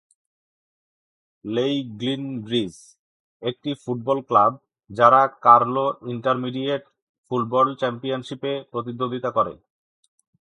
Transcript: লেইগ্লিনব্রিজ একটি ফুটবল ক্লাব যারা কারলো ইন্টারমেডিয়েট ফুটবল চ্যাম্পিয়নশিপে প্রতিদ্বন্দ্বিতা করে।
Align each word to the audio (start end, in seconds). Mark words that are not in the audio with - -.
লেইগ্লিনব্রিজ 1.45 2.75
একটি 3.41 3.71
ফুটবল 3.83 4.17
ক্লাব 4.29 4.53
যারা 4.89 5.21
কারলো 5.45 5.85
ইন্টারমেডিয়েট 6.13 6.83
ফুটবল 7.31 7.67
চ্যাম্পিয়নশিপে 7.81 8.51
প্রতিদ্বন্দ্বিতা 8.71 9.29
করে। 9.37 9.53